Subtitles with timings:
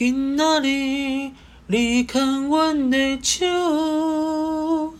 [0.00, 1.30] 今仔日
[1.66, 4.94] 你牵阮的手，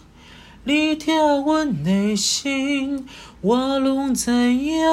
[0.65, 3.07] 你疼阮的心，
[3.41, 4.85] 我拢知影。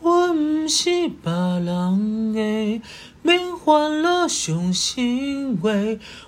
[0.00, 0.88] 我毋是
[1.22, 2.80] 别人的，
[3.20, 5.68] 免烦恼伤心话，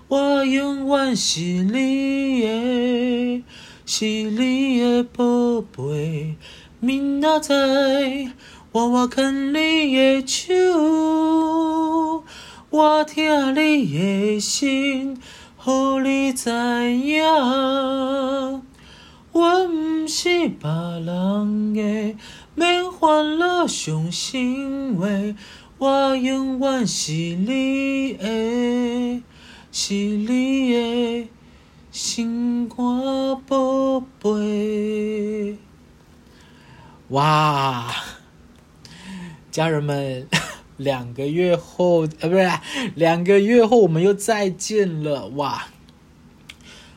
[0.08, 3.42] 我永远是你的，
[3.86, 6.36] 是你的宝贝。
[6.82, 8.32] 明仔载，
[8.72, 12.22] 我我牵你的手，
[12.70, 15.20] 我疼你的心，
[15.66, 17.20] 予你知影。
[19.32, 20.70] 我毋是别
[21.04, 22.16] 人的，
[22.54, 25.08] 免烦恼伤心话，
[25.78, 29.20] 我永远是你的，
[29.72, 31.28] 是你的
[31.90, 32.76] 心肝
[33.48, 35.58] 宝贝。
[37.08, 37.92] 哇，
[39.50, 40.28] 家人们，
[40.76, 42.48] 两个月后，呃，不是，
[42.94, 45.26] 两个月后我们又再见了。
[45.30, 45.66] 哇，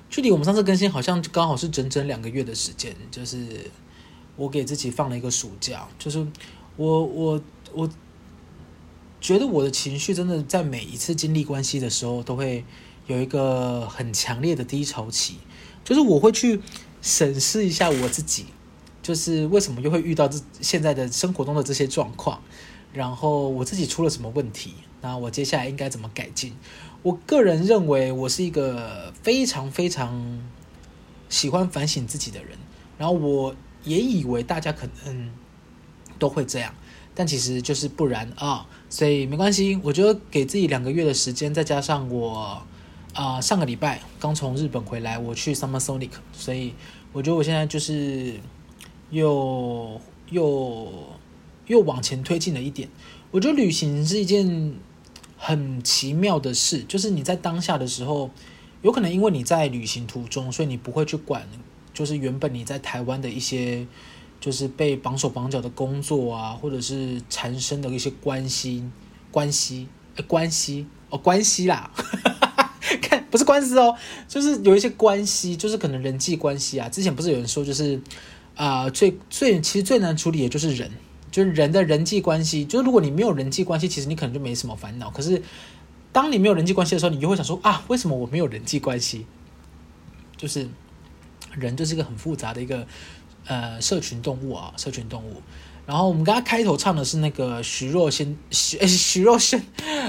[0.09, 2.95] 距离我们上次更新好像刚好是整整两个月的时间。
[3.09, 3.71] 就是
[4.35, 6.25] 我给自己放了一个暑假，就是
[6.75, 7.41] 我我
[7.73, 7.89] 我
[9.19, 12.63] 觉得我的情绪真的在每一次经历关系的时候，都会
[13.07, 15.37] 有一个很强烈的低潮期，
[15.83, 16.61] 就是我会去
[17.01, 18.45] 审视一下我自己。
[19.03, 22.41] 就是为什么又会遇到这现在的生活中的这些状况，
[22.93, 24.73] 然后我自己出了什么问题？
[25.01, 26.53] 那我接下来应该怎么改进？
[27.01, 30.41] 我个人认为我是一个非常非常
[31.27, 32.57] 喜欢反省自己的人，
[32.97, 35.29] 然后我也以为大家可能
[36.17, 36.73] 都会这样，
[37.13, 42.63] 但其实就是不然啊，所以没关系，我觉得给自己两个月的时间，再加上我
[43.13, 46.73] 啊上个礼拜刚从日本回来，我去 Summer Sonic，所以
[47.11, 48.39] 我觉得我现在就是。
[49.13, 50.91] 又又
[51.67, 52.89] 又往前推进了一点。
[53.29, 54.73] 我觉得旅行是一件
[55.37, 58.31] 很奇妙的事，就是你在当下的时候，
[58.81, 61.47] 有可能因为你在旅行途中，所以你不会去管，
[61.93, 63.85] 就是原本你在台湾的一些，
[64.41, 68.83] 就是被绑手绑脚的工作啊，或者是产生的一些关系
[69.29, 71.91] 关系呃关系哦关系啦，
[73.01, 73.95] 看不是官司哦，
[74.27, 76.89] 就是有一些关系，就是可能人际关系啊。
[76.89, 78.01] 之前不是有人说就是。
[78.55, 80.91] 啊、最最其实最难处理的就是人，
[81.31, 82.63] 就是人的人际关系。
[82.63, 85.09] 就是如果你没有人际关系，其实你可能就没什么烦恼。
[85.09, 85.41] 可是，
[86.11, 89.25] 当你没有人际关系的时候，你就会想说啊，为什么我没有人际关系？
[90.37, 90.69] 就是
[91.55, 92.85] 人就是一个很复杂的一个
[93.47, 95.41] 呃社群动物啊，社群动物。
[95.87, 99.59] 然后我们刚刚开头唱的是那个徐若瑄，徐 徐若瑄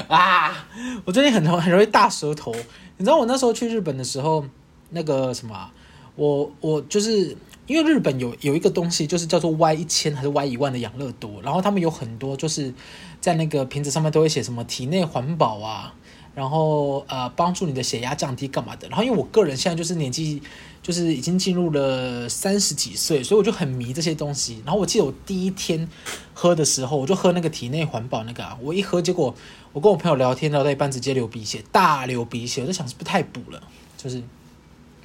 [0.08, 0.68] 啊，
[1.06, 2.54] 我最近很很容易大舌头。
[2.98, 4.44] 你知道我那时候去日本的时候，
[4.90, 5.70] 那个什么，
[6.16, 7.34] 我我就是。
[7.66, 12.72] 因为日本有有一个东西，就是叫做 Y 一千还是 Y 一万的养乐多，然后他们有很多就是
[13.20, 15.94] 在那个瓶子上面都会写什么体内环保啊，
[16.34, 18.86] 然后呃帮助你的血压降低干嘛的。
[18.88, 20.42] 然后因为我个人现在就是年纪
[20.82, 24.60] 就是已经进入了三十几岁，所以我就很迷这些东西。
[24.66, 25.88] 然后我记得我第一天
[26.34, 29.34] 喝的时候，我就喝那个体内环保那个啊，我一喝，结果
[29.72, 33.62] 我跟我朋友聊天聊到一半直接流鼻血，大流鼻血，我在想是不太补了，
[33.96, 34.22] 就是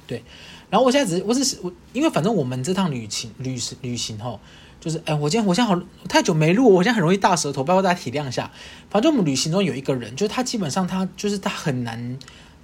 [0.06, 0.22] 对。
[0.70, 4.38] 然后我现在只是我是我，因为反正我们这趟旅行旅行旅行吼，
[4.80, 8.50] 就是哎，我今天我现在好太久没录，我现在很容易大舌头，拜托大家体谅一下。
[8.88, 12.18] 反正我们旅行中有一个人，就是他基本上他就是他很难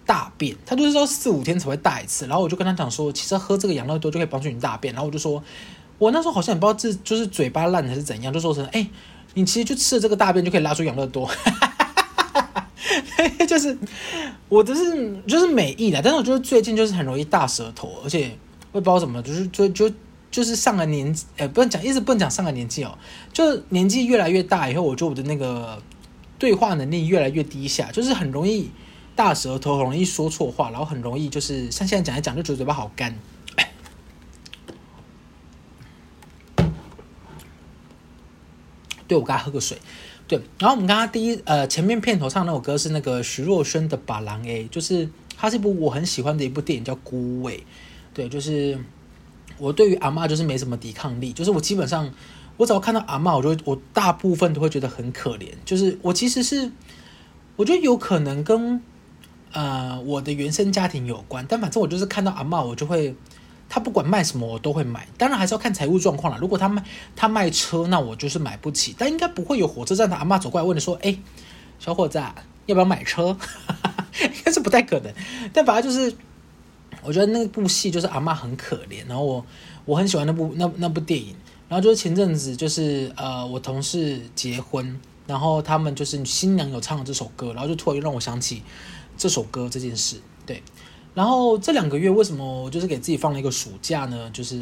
[0.07, 2.27] 大便，他就是说四五天才会大一次。
[2.29, 4.95] 然后我就跟他讲说，其实喝这个养乐多就可以帮助你大便。
[4.95, 5.43] 然后我就说，
[5.99, 8.89] 我那时候好像也不知道这就是嘴巴烂还是怎样，就说成哎，
[9.35, 11.29] 你其实就吃了这个大便就可以拉出养乐多。
[13.47, 13.77] 就是
[14.49, 18.37] 我就是就是美意的，但是我觉得最近就是很容易大舌头，而且
[18.73, 19.91] 我也不知道怎么，就是就就
[20.31, 22.97] 就是上了年纪，呃，不能讲，一直不能讲上了年纪哦，
[23.33, 25.83] 就是年纪越来越大以后，我觉得我的那个
[26.39, 28.71] 对话能力越来越低下，就是很容易
[29.15, 33.17] 大舌头，很容易说错话，然后很容易就是像现在讲一讲就觉得嘴巴好干。
[39.09, 39.79] 对，我刚才喝个水。
[40.29, 47.59] 对，然后我们刚刚第一呃前面片头唱那首歌是那个徐若瑄的《别人的》，就是它是一部我很喜欢的一部电影，叫《孤味》。
[48.13, 48.79] 对，就是
[49.59, 52.11] 我对于阿嬷就是没什么抵抗力，就是我基本上
[52.57, 55.49] 我只要看到阿嬷，我就我大部分都会觉得很可怜。
[55.65, 56.73] 就是我其实是
[57.55, 58.83] 我觉得有可能跟
[59.53, 63.15] 呃我的原生家庭有关，但反正我就是看到阿嬷，我就会。
[63.69, 66.39] 他不管卖什么我都会买，当然还是要看财务状况啦。
[66.41, 66.85] 如果他卖
[67.15, 68.95] 他卖车，那我就是买不起。
[68.97, 71.17] 但应该不会有火车站的阿妈走过来问你说：“哎，
[71.79, 72.19] 小伙子，
[72.67, 73.37] 要不要买车？”
[74.23, 75.13] 应该是不太可能。
[75.53, 76.17] 但反正就是，
[77.03, 79.07] 我觉得那部戏就是阿妈很可怜。
[79.07, 79.47] 然后我
[79.85, 81.35] 我很喜欢那部那那部电影。
[81.69, 88.63] 然后就是前阵子就是呃，我同事结婚，然后他们就是新娘有唱了这首歌，然后就突然又让我想起
[89.19, 90.21] 这首歌这件事。
[90.47, 90.63] 对，
[91.17, 94.29] 然后这两个月为什么就是给自己放了一个暑假呢？
[94.35, 94.61] 就是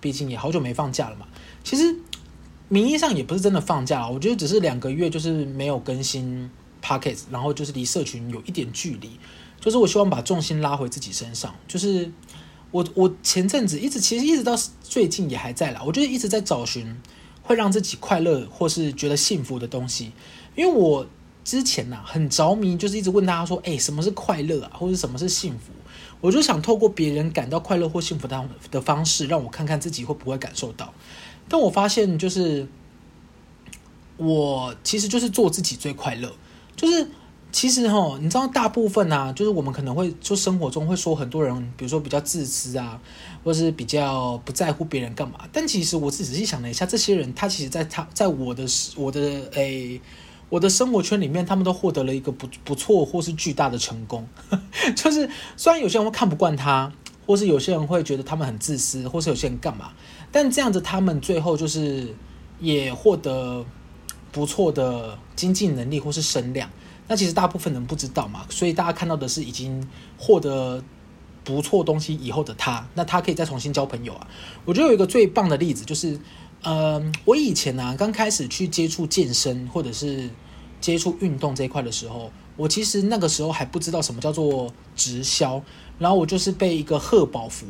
[0.00, 1.28] 毕竟也好久没放假了嘛。
[1.62, 1.94] 其实
[2.68, 6.50] 名义上也不是真的放假，我觉得只是两个月就是没有更新
[6.82, 9.12] pocket，然后就是离社群有一点距离。
[9.60, 11.54] 就是我希望把重心拉回自己身上。
[11.68, 12.10] 就是
[12.72, 17.00] 我我前阵子一直其实一直到最近也还在啦，我觉得一直在找寻
[17.44, 20.10] 会让自己快乐或是觉得幸福的东西。
[20.56, 21.06] 因为我
[21.44, 25.72] 之前呐、很着迷，就是一直问大家说，哎，什么是快乐啊，或者什么是幸福？
[26.22, 30.94] 我就想透过别人感到快乐或幸福的的方式，让我看看自己会不会感受到。
[31.46, 32.66] 但我发现，就是
[34.16, 36.32] 我其实就是做自己最快乐，
[36.74, 37.06] 就是。
[37.54, 42.98] 其实哈，你知道大部分啊，就是我们可能会就生活中会说很多人，比如说比较自私啊，
[43.44, 45.40] 或是比较不在乎别人干嘛。
[45.52, 48.64] 但其实我自己仔细想了一下，这些人他其实在他在我的
[48.96, 49.20] 我的
[49.52, 50.00] 诶
[50.52, 54.28] 我的生活圈里面，他们都获得了一个不不错或是巨大的成功。
[54.94, 55.26] 就是
[55.56, 56.92] 虽然有些人会看不惯他，
[57.26, 59.92] 或是有些人会觉得他们很自私，或是有些人干嘛，
[60.30, 62.14] 但这样子他们最后就是
[62.60, 63.64] 也获得
[64.30, 66.68] 不错的经济能力或是声量。
[67.08, 69.88] 那其实大部分人不知道嘛，所以大家看到的是已经
[70.18, 70.84] 获得
[71.42, 74.26] 不错东西以后的他，那他可以再重新交朋友啊。
[74.66, 76.20] 我觉得有一个最棒的例子就是，
[76.62, 80.30] 呃，我以前呢、啊、刚开始去接触健身或者是
[80.80, 85.62] 接触运动这一块的时候，我其实那个时候还不知道什么叫做直销，
[85.98, 87.66] 然后我就是被一个贺宝福，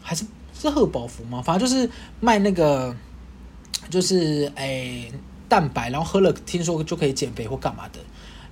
[0.00, 1.42] 还是是贺宝福吗？
[1.42, 1.90] 反正就是
[2.20, 2.94] 卖那个，
[3.90, 5.12] 就是诶
[5.48, 7.98] 蛋白，然后喝了听说就可以减肥或干嘛的。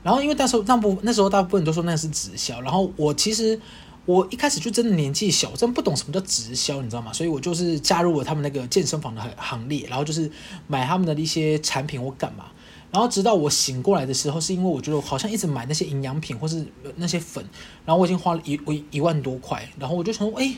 [0.03, 2.61] 然后，因为那时候，那部那时候大部分都说那是直销。
[2.61, 3.61] 然后我其实
[4.05, 7.13] 我一开始就真的年纪小，真不懂什么叫直销，你知道吗？
[7.13, 10.31] 所以我就是加入了他们那个健身房的行列，然后就是
[10.67, 12.47] 买他们的一些产品或干嘛。
[12.91, 16.67] 然后直到我醒过来的时候，是因为我觉得好像一直买那些营养品或是
[16.97, 17.43] 那些粉，
[17.87, 20.55] 然后我已经花了一一一万多块，然后我就想说，哎，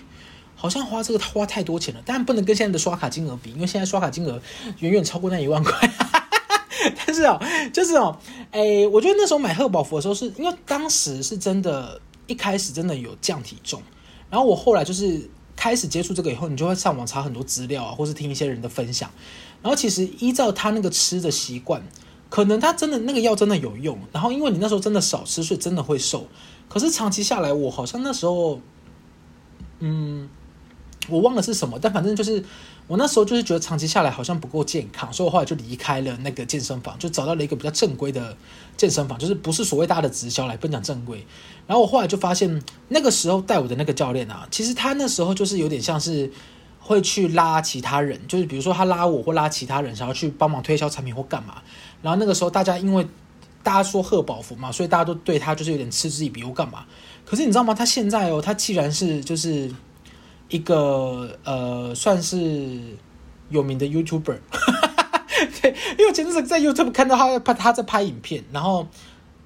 [0.57, 2.03] 好像花这个花太多钱了。
[2.05, 4.41] 当然不能跟现在的刷卡金额比，因为现在刷卡金额
[4.81, 5.79] 远远超过那一万块。
[7.07, 7.41] 但是哦，
[7.73, 8.19] 就是哦，
[8.51, 13.83] 诶，我觉得那时候买贺宝福的时候，是因为当时是真的，一开始真的有降体重，
[14.31, 19.11] 然后我后来就是开始接触这个以后，你就会上网查很多资料啊，或是听一些人的分享，
[19.63, 21.83] 然后其实依照他那个吃的习惯，
[22.29, 26.27] 可能他真的那个药真的有用，然后因为你那时候真的少吃，所以真的会瘦，
[26.69, 28.61] 可是长期下来，我好像那时候，
[29.81, 30.29] 嗯，
[31.09, 32.45] 我忘了是什么，但反正就是。
[32.87, 38.37] 我那时候就是觉得长期下来好像不够健康，所以我后来就离开了那个健身房，就找到了一个比较正规的
[38.77, 41.27] 健身房，就是不是所谓大家的直销来不讲正规。
[41.67, 46.31] 然后我后来就发现，那个时候带我的那个教练啊，其实他那时候就是有点像是
[46.79, 51.63] 会去拉其他人，就是比如说他拉我或拉其他人，想要去帮忙推销产品或干嘛。
[52.03, 53.07] 然后那个时候大家因为
[53.63, 56.85] 大家说贺宝福嘛，所以大家都对他就是有点嗤之以鼻或干嘛。
[57.25, 57.73] 可是你知道吗？
[57.73, 59.73] 他现在哦，他既然是就是。
[60.49, 62.81] 一个呃，算是
[63.51, 64.39] 有名的 YouTuber，
[65.61, 68.87] 对，因为我前阵子在 YouTube 看到他拍他在拍影片，然后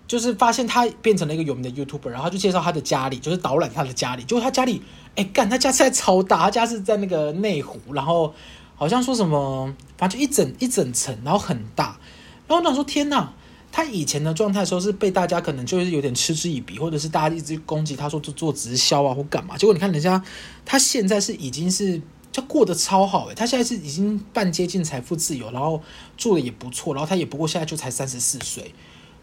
[0.06, 4.82] 就是发现他变成了一个有名的 YouTuber，然后就介绍他的家里，就是导览他的家里，就是他家里，
[5.16, 8.34] 哎干，他家现在超大，他家是在那个内湖，然后
[8.74, 11.98] 好像说什么，反正就一整一整层，然后很大，
[12.46, 13.32] 然后我想说天呐。
[13.70, 19.56] 他以前的状态时候是被大家可能就是有点嗤之以鼻，或者是大家一直攻击他说做做直销啊或干嘛。
[19.56, 20.22] 结果你看人家，
[20.64, 22.00] 他现在是已经是
[22.32, 25.80] 就过得超好诶，他现在是已经半接近财富自由，然后
[26.16, 28.74] 做的也不错，然后他也不过现在就才三十四岁，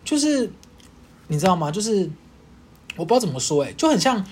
[0.04, 0.52] 就是
[1.28, 1.72] 你知道吗？
[1.72, 2.10] 就是
[2.96, 4.26] 我不知道怎么说诶，就很像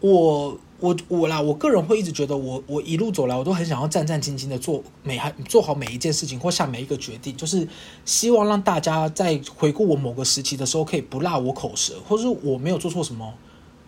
[0.00, 0.58] 我。
[0.82, 7.68] 我我啦，我个人会一直觉得我，我一路走来，我都很想要战战兢兢的做每还做好每一件事情或下每一个决定，就是
[8.04, 13.32] 希望让大家在回顾我某个时期的时候，可以不落我口舌，或是我没有做错什么，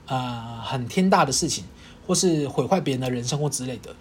[0.07, 1.65] 呃，很天大的事情，
[2.07, 3.93] 或是毁坏别人的人生或之类的，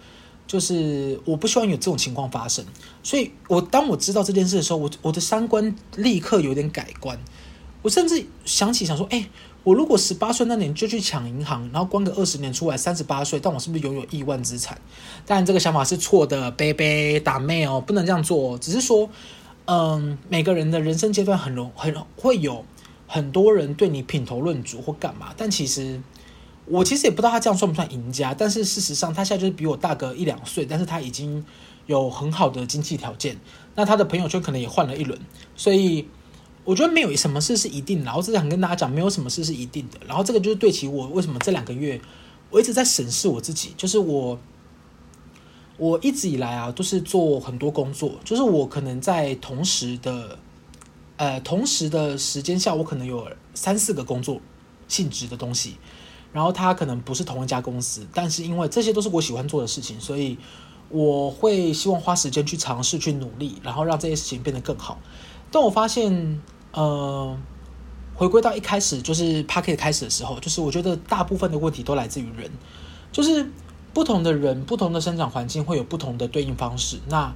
[0.46, 2.64] 就是我不希望有这种情况发生。
[3.02, 7.18] 所以，我当我知道这件事的时候，我我的三观立刻有点改观，
[7.82, 9.28] 我甚至想起想说，哎。
[9.64, 14.78] 我如果十八岁那年就去抢银行，然后关个二十年出来，三十八岁，但我是不是拥有亿万资产？
[15.24, 18.58] 当然，这个想法是错的，贝贝打妹哦，不能这样做。
[18.58, 19.08] 只是说，
[19.64, 22.62] 嗯，每个人的人生阶段很容很会有
[23.06, 25.98] 很多人对你品头论足或干嘛，但其实
[26.66, 28.34] 我其实也不知道他这样算不算赢家。
[28.34, 31.42] 但是事实上，他现在就是比我大个一两岁，但是他已经
[31.86, 33.38] 有很好的经济条件，
[33.76, 35.18] 那他的朋友圈可能也换了一轮，
[35.56, 36.06] 所以。
[36.64, 39.98] 我觉得没有什么事是一定的，然后这是想跟大家讲，没有什么事是一定的。
[40.06, 42.00] 然后这个就是对齐我为什么这两个月
[42.50, 44.38] 我一直在审视我自己，就是我
[45.76, 50.38] 我一直以来啊都是做很多工作，就是我可能在同时的
[51.16, 54.40] 呃，同时的时间下，我可能有三四个工作
[54.88, 55.76] 性质的东西，
[56.32, 60.38] 然后它可能不是同一家公司，但是因为这些都是我喜欢做的事情，所以
[60.88, 64.98] 我会希望花时间去尝试、去努力，然后让这些事情变得更好。
[65.50, 66.40] 但我发现，
[66.74, 67.36] 呃，
[68.14, 72.50] 回归到一开始就是 pocket 开始的时候，就是我觉得大部分的问题都来自于人，
[73.10, 73.48] 就是
[73.92, 76.98] 不同的人、不同的生长环境会有不同的对应方式。
[77.08, 77.32] 那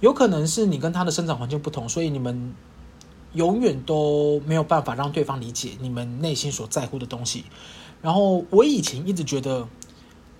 [0.00, 2.54] 有可能是你跟他的生长环境不同，所以你们。
[3.32, 7.44] 永远都没有办法让对方理解你们内心所在乎的东西。
[8.02, 9.68] 然后我以前一直觉得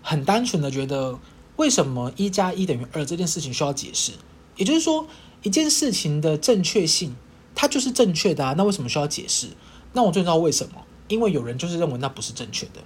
[0.03, 1.17] 很单纯的觉得，
[1.55, 4.11] 为什么一加一等于二这件事情需要解释？
[4.57, 5.07] 也就是说，
[5.45, 7.15] 一件事情的正确性，
[7.55, 8.55] 它就是正确的啊。
[8.57, 9.49] 那为什么需要解释？
[9.93, 10.75] 那我就知道为什么，
[11.09, 12.81] 因为有人就是认为那不是正确的，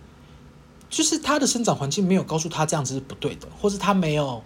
[0.88, 4.42] 就是他的生长环境没有告诉他这样子是不对的，或是他没有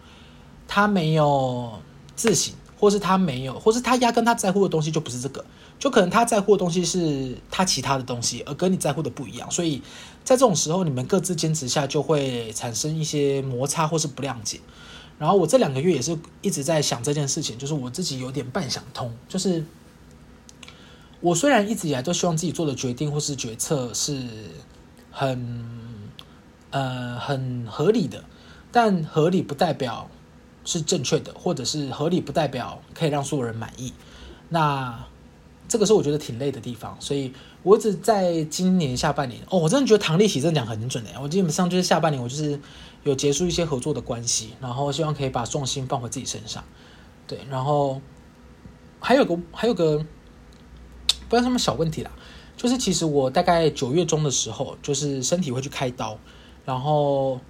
[0.67, 1.81] 他没有
[2.17, 2.55] 自省。
[2.81, 5.45] 或是他没有，或是他压根他在乎的东西就不是这个，
[5.81, 9.83] 就可能他在乎的东西是他其他的东西，而跟你在乎的不一样，所以
[10.23, 14.61] 在这种时候，你们各自坚持下就会产生一些摩擦或是不谅解。
[15.19, 19.65] 然后我这两个月也是一直在想这件事情，就是我自己有点半想通，就是
[21.21, 24.23] 我虽然一直以来都希望自己做的决定或是决策是
[25.11, 25.69] 很
[26.71, 28.25] 呃很合理的，
[28.73, 30.09] 但合理不代表。
[30.65, 33.91] 是正确的，或者是合理，不代表可以让所有人满意。
[34.51, 35.03] 那
[35.67, 37.33] 这个是我觉得挺累的地方，所以
[37.63, 41.15] 我一直在今年下半年哦，我真的觉得唐立淇这讲很准诶。
[41.23, 42.61] 我基本上就是下半年，我就是
[43.03, 46.63] 有结束一些合作的关系，然后希望可以把重心放回自己身上。
[47.27, 48.03] 对，然后
[49.01, 50.05] 还有个还有个
[51.29, 52.11] 不知道什么小问题啦，
[52.57, 56.19] 就是其实我大概九月中的时候，就是身体会去开刀，
[56.65, 57.41] 然后。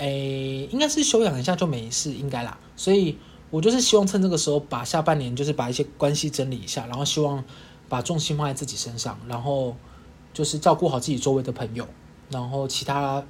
[0.00, 2.56] 诶，应该是休养一下就没事，应该啦。
[2.76, 3.18] 所以
[3.50, 7.42] 我就是希望趁这个时候把下半年就是把一些关系整理一下，然后希望
[7.88, 9.74] 把重心放在自己身上，然后
[10.32, 11.84] 就是照顾好自己周围的朋友，
[12.30, 13.24] 然后其他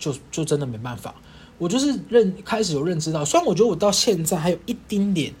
[0.00, 1.14] 就就真的没办法。
[1.58, 5.32] 我就是认开始有认知到，虽然我觉得我到现在还有一丁点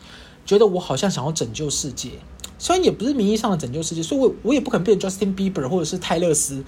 [0.46, 2.10] 觉得我好像想要拯救世界，
[2.58, 6.64] 虽然也不是名义上的拯救世界，所以我我也不可能变 Justin Bieber 或者是泰勒斯，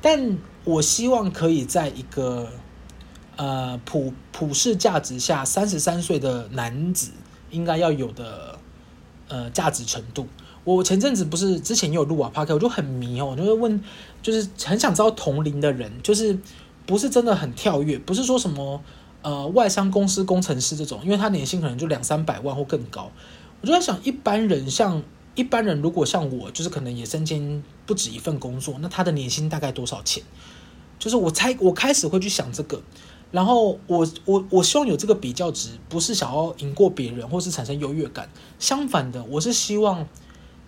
[0.00, 2.48] 但我希望可以在一个。
[3.34, 7.10] 呃，普普世价值下，三十三岁的男子
[7.50, 8.58] 应该要有的
[9.26, 10.28] 呃价值程度。
[10.64, 13.82] 我前阵子不是之前也有录啊 Podcast 我就很迷哦，我就会问，
[14.20, 16.38] 就是很想知道同龄的人，就是
[16.84, 18.80] 不是真的很跳跃，不是说什么
[19.22, 23.10] 呃外商公司工程师这种，因为他年薪可能就两三百万或更高。
[23.62, 25.02] 我就在想，一般人像
[25.34, 30.22] 一般人，如果像我，就是可能也身兼不止一份工作，那他的年薪大概多少钱？
[30.98, 32.82] 就是我猜，我开始会去想这个。
[33.30, 38.28] 然后我我我希望有这个比较值，不是想要赢过别人，或是产生优越感。
[38.58, 40.06] 相反的，我是希望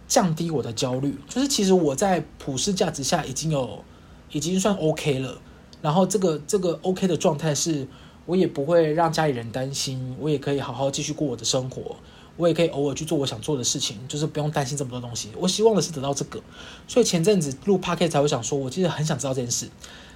[0.09, 1.15] 降低我的焦虑。
[1.29, 3.85] 就是其实我在普世价值下已经有
[4.33, 5.39] 已经算 OK 了。
[5.83, 7.87] 然后这个这个 OK 的状态是，
[8.25, 11.97] 我也不会让家里人担心，我也可以好好继续过我的生活，
[12.37, 15.31] 我也可以偶尔去做我想做的事情，就是不用担心这么多东西。
[15.39, 16.41] 我希望的是得到这个，
[16.89, 19.69] 所以前阵子录 p o c a s t 才会想说，我其实很想知道这件事，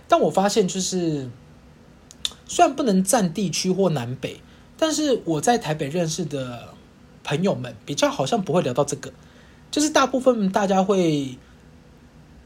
[0.06, 1.28] 但我发现就是。
[2.50, 4.40] 虽然不能占地区或南北，
[4.78, 6.72] 但是我在台北认识的
[7.22, 9.12] 朋友们比较好像不会聊到这个，
[9.70, 11.36] 就是大部分大家会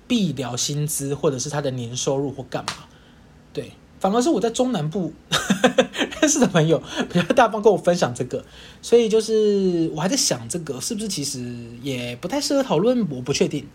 [0.08, 2.72] 必聊薪资或者是他的年收入或干嘛，
[3.52, 5.12] 对，反而是我在中南部
[6.20, 8.44] 认识的朋友比较大方跟我分享这个，
[8.80, 13.66] 所以就是我还在想这个是不是其实也不太适合讨论，我不确定，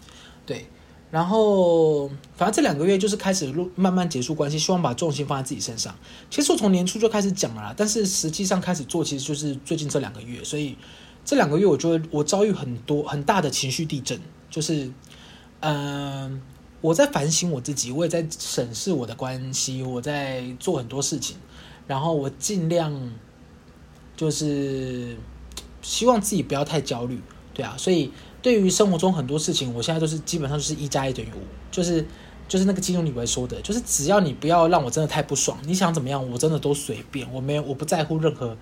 [0.46, 0.68] 对。
[1.10, 5.96] 然后，反正这两个月就是开始慢慢结束关系，希望把重心放在自己身上。
[6.30, 10.44] 其实我从年初就开始讲了，但是实际上开始做，其实就是最近这两个月。
[10.44, 10.76] 所以
[11.24, 14.92] 这两个月，我觉得我遭遇很多很大的情绪地震，就是，
[15.62, 16.42] 嗯、
[16.82, 21.38] 我在反省我自己，我也在审视我的关系，我在做很多事情，
[21.88, 23.12] 然后我尽量
[24.16, 25.18] 就是
[25.82, 27.20] 希望自己不要太焦虑，
[27.54, 28.12] 对啊，所以。
[28.40, 32.06] 对于生活中很多事情，我现在都是基本上就是一加一等于五，就是
[32.48, 38.56] 就是那个金庸里面说的，就是只要你不要让我真的太不爽，你想怎么样，我真的都随便，我没有我不在乎任何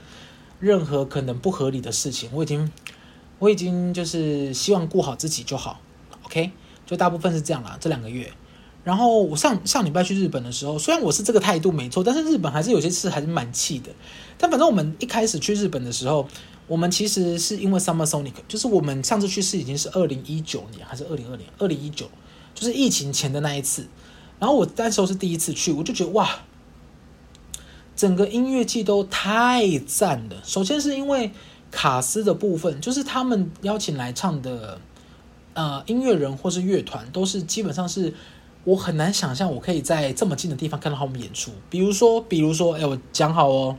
[0.59, 2.71] 任何可能不合理的事情，我已经
[3.37, 5.79] 我已经就是希望顾好自己就好
[6.23, 6.49] ，OK，
[6.87, 8.31] 就大部分是这样啦，这两个月。
[8.85, 13.91] 然后我上上礼拜去日本的时候，虽然我是这个态度没错，但是日本还是有些事还是蛮气的。
[14.37, 16.25] 但反正我们一开始去日本的时候。
[16.67, 21.45] 我们其实是因为 Summer Sonic，就是我们上次去是已经是二零一九年还是二零二零？
[21.59, 22.09] 二零一九，
[22.55, 23.85] 就是疫情前的那一次。
[24.39, 26.27] 然后我那时候是第一次去，我就觉得哇，
[27.95, 30.37] 整个音乐季都太赞了。
[30.43, 31.29] 首先是因为
[31.69, 34.81] 卡司的部分，就是他们邀请来唱的，
[35.53, 38.11] 呃，音乐人或是乐团，都是基本上是
[38.65, 41.51] 我很难想象，我可以在这么近的地方看到他们演出。
[41.69, 43.77] 比如说，比如说，哎，我讲好哦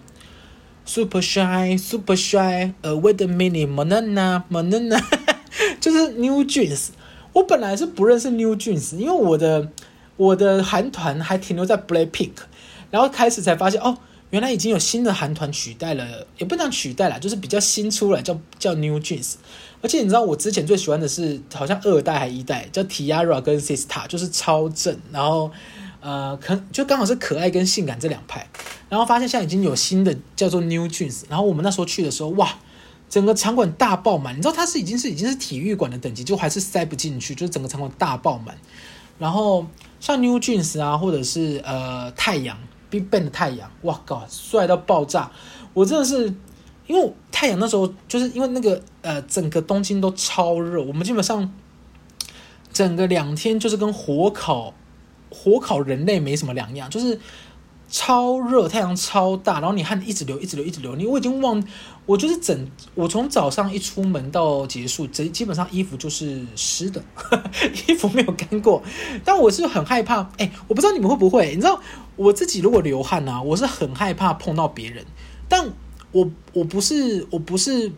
[0.87, 5.03] ，Super Shy，Super shy，a，Wait a minute，Manana，Manana，
[5.81, 6.89] 就是 New Jeans。
[7.35, 9.71] 我本来是不认识 New Jeans，因为我的
[10.17, 12.33] 我的韩团还停留在 Blackpink，
[12.91, 13.99] 然后开始才发现哦。
[14.31, 19.35] 原来已经有新的韩团取代了，也不能取代了，就是比较新出来叫叫 New Jeans。
[19.83, 25.51] 而且你知道我之前最喜欢的是好像二代还一代叫 Tia Ra 跟 Sista，就是超正，然后
[26.01, 28.49] 呃可就刚好是可爱跟性感这两派。
[28.89, 31.23] 然后发现现在已经有新的叫做 New Jeans。
[31.29, 32.59] 然后我们那时候去的时候，哇，
[33.09, 34.37] 整个场馆大爆满。
[34.37, 38.57] 你知道它是已经是已经是体育馆的等级，就还是塞不进去，就是整个场馆大爆满。
[39.19, 39.67] 然后
[40.01, 42.57] 像 New Jeans 啊，或者是呃太阳。
[42.89, 45.29] BigBang 的太阳，哇靠，帅到爆炸！
[45.75, 46.33] 我真的是，
[46.87, 51.53] 因为太阳那时候就是因为那个呃，整个东京都超热，我们基本上
[52.73, 54.75] 整个两天就是跟火烤
[55.31, 57.19] 火烤人类没什么两样，就是。
[57.89, 60.97] 超热，太阳超大，然后你汗一直流，一直流，一直流。
[60.97, 61.65] 你我已经忘，
[62.05, 67.01] 我就是整，我从早上一出门到结束，这基本上衣服就是湿的，
[67.87, 68.83] 衣服没有干过。
[69.25, 71.81] 但我是很害怕，哎、我不知道你们会不会，你知道
[72.17, 75.07] 我自己如果流汗啊，我是很害怕碰到别人。
[75.49, 75.71] 但
[76.17, 77.91] 我我不是我不是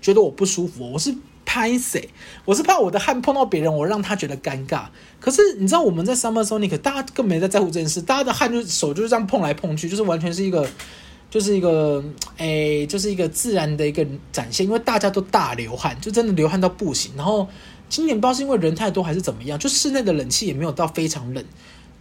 [0.00, 1.14] 觉得我不舒服，我是。
[1.52, 2.08] 拍谁？
[2.44, 4.84] 我是怕我的汗碰到别人，我让他觉得尴尬。
[5.18, 10.64] 可是你知道我们在 Summer Sonic，大家更没在在乎这件事，大家的汗就手就是这样碰来碰去，就是完全是一个，
[11.28, 12.04] 就是一个，
[12.36, 14.64] 哎、欸，就是一个自然的一个展现。
[14.64, 17.10] 因为大家都大流汗，就真的流汗到不行。
[17.16, 17.48] 然后
[17.88, 21.44] 今年不知道是因为人太多还是怎么样，就室内的冷气也没有到非常冷，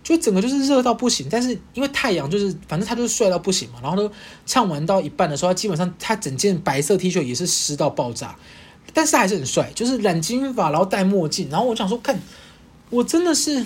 [0.03, 1.27] 就整个就是热到不行。
[1.29, 3.79] 但是因为太阳就是，反正他就是帅到不行嘛。
[3.81, 4.11] 然后都
[4.45, 8.35] 唱完到一半的时候，他基本上他整件白色 T 恤也是湿到爆炸。
[8.91, 12.19] 但是还是很帅，就是染金发，然后戴墨镜，然后我想说，看，
[12.89, 13.63] 我真的是，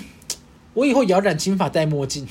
[0.74, 2.26] 我以后也要染金发戴墨镜，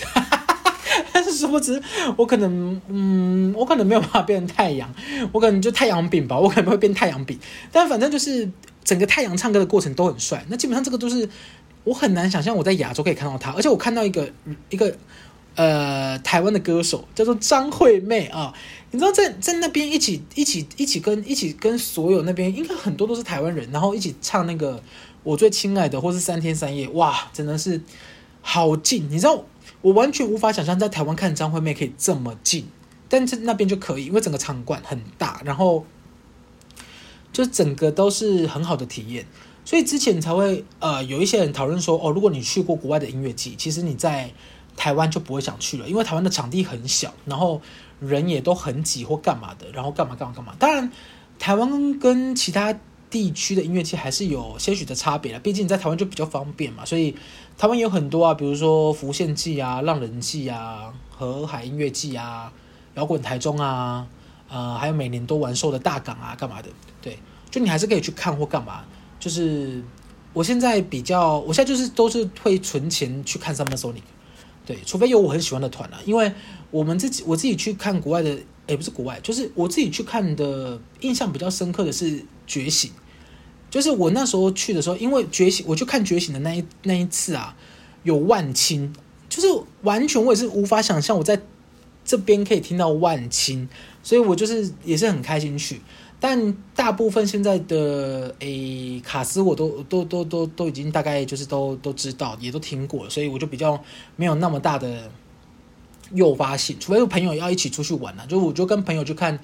[1.12, 1.82] 但是殊不知，
[2.16, 4.94] 我可能，嗯，我可能没有办法变成太阳，
[5.32, 7.38] 我可能就太阳饼吧，我可能会变太阳饼，
[7.72, 8.48] 但反正就是
[8.84, 11.28] 整个太阳唱歌的过程都很帅，那基本上这个都是
[11.84, 14.32] 我很难想象我在亚洲可以看到他，而且我看到一个
[14.69, 14.96] 一个。
[15.56, 18.52] 呃，台湾的歌手叫做张惠妹啊，
[18.89, 24.82] 你知道在在那边一起一起一起跟一起跟所有那边应该很多都是台湾人，然后一起唱那个
[25.22, 27.80] 我最亲爱的或是三天三夜，哇，真的是
[28.41, 29.08] 好近！
[29.12, 29.46] 你知道
[29.84, 32.65] 我完全无法想象在台湾看张惠妹可以这么近，
[33.08, 35.86] 但是那边就可以，因为整个场馆很大，然后
[37.32, 39.28] 就整个都是很好的体验，
[39.65, 44.32] 所以之前才会呃有一些人讨论说，哦，如果你去过国外的音乐季，其实你在。
[44.76, 47.62] 台湾就不会想去了，因为台湾的场地很小，然后
[47.99, 50.56] 人也都很挤或干嘛的，然后干嘛干嘛干嘛。
[50.58, 50.91] 当然，
[51.38, 52.76] 台湾跟其他
[53.08, 57.15] 地区的音乐季还是有些许的差别啦，毕竟你在台湾就比较方便嘛，所以
[57.56, 62.52] 台湾有很多啊，比如说浮现季啊、浪人季啊、河海音乐季啊、
[62.95, 64.08] 摇滚台中啊，
[64.49, 66.69] 呃，还有每年都完售的大港啊，干嘛的？
[66.99, 67.19] 对，
[67.52, 68.84] 就你还是可以去看或干嘛。
[69.24, 69.82] 就是
[70.34, 74.02] 我现在比较，我现在就是都是会存钱去看 Summer Sonic。
[74.66, 76.30] 对，除非有我很喜欢的团啊，因为
[76.72, 82.92] 我们自己我自己去看国外的，也不是国外，就是我自己去看的，印象比较深刻的是觉醒，
[83.70, 87.56] 就是我那时候去的时候，因为觉醒，我去看觉醒的那一那一次啊，
[88.04, 88.94] 有万青，
[89.30, 89.48] 就是
[89.84, 91.42] 完全我也是无法想象我在
[92.04, 93.70] 这边可以听到万青，
[94.04, 95.80] 所以我就是也是很开心去。
[96.26, 103.78] 但大部分现在的诶卡司我都都都都都已经大概就是都都知道，也都听过，所以我就比较
[104.16, 105.12] 没有那么大的
[106.14, 106.78] 诱发性。
[106.80, 109.38] 除非有朋友要一起出去玩了，啊，就我就跟朋友去看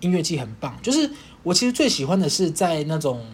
[0.00, 0.76] 音乐季很棒。
[0.82, 1.08] 就是
[1.44, 3.24] 我其实最喜欢的是在那种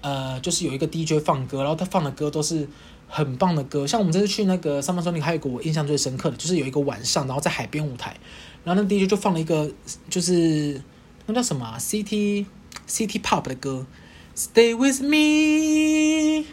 [0.00, 2.66] 呃，就是有一个 DJ 放歌，然后他放的歌都是
[3.08, 3.86] 很棒的歌。
[3.86, 8.16] 像我们这次去那个 Summer Sonic，还有一个我印象最深刻的，就是有一个晚上，然后在海边舞台，
[8.64, 9.70] 然后那 DJ 就放了一个
[10.08, 10.80] 就是。
[11.30, 12.46] 那叫什么？City
[12.88, 13.84] City Pop 的歌
[14.34, 16.46] ，Stay with me，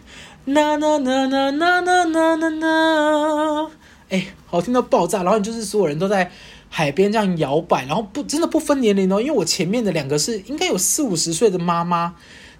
[0.43, 3.71] 呐呐呐呐呐呐呐呐呐，
[4.09, 5.23] 哎，好听到爆炸！
[5.23, 6.29] 然后就是所有人都在
[6.69, 12.15] 海边这样摇摆，然后不真的不分年龄哦，因为我前面的两个是应该有四五十岁的妈妈。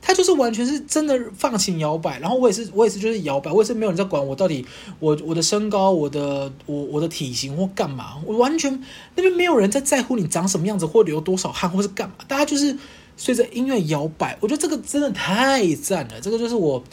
[0.08, 4.64] 他就是完全是真的放情摇摆，然后我也是我也是就是摇摆，我也是没有人在管我到底
[5.00, 8.72] 我我的身高我的我我的体型或干嘛，我完全
[9.16, 12.78] 那边没有人在在乎你长什么样子或流多少汗或是干嘛，大家就是
[13.18, 16.84] 随着音乐摇摆，我觉得这个真的太赞了，这个就是我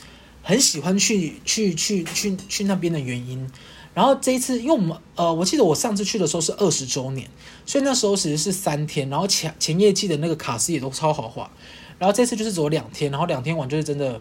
[0.42, 3.46] 很喜欢去去去去去那边的原因。
[3.94, 7.28] 然后这一次，因为我们呃，我记得我上次去的时候是二十周年，
[7.66, 11.50] 所以那时候其实是三天，然后前前夜祭的那个卡司也都超豪华。
[12.02, 14.20] 然后这次就是走两天，然后两天玩就是真的